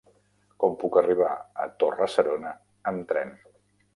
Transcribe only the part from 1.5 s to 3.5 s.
a Torre-serona amb tren?